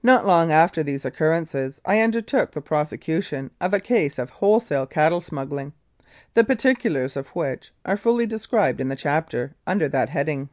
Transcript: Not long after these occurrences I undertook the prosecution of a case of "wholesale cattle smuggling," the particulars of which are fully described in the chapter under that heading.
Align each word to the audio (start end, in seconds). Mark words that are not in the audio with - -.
Not 0.00 0.24
long 0.24 0.52
after 0.52 0.84
these 0.84 1.04
occurrences 1.04 1.80
I 1.84 1.98
undertook 2.00 2.52
the 2.52 2.60
prosecution 2.60 3.50
of 3.60 3.74
a 3.74 3.80
case 3.80 4.16
of 4.16 4.30
"wholesale 4.38 4.86
cattle 4.86 5.20
smuggling," 5.20 5.72
the 6.34 6.44
particulars 6.44 7.16
of 7.16 7.26
which 7.30 7.72
are 7.84 7.96
fully 7.96 8.26
described 8.26 8.80
in 8.80 8.90
the 8.90 8.94
chapter 8.94 9.56
under 9.66 9.88
that 9.88 10.10
heading. 10.10 10.50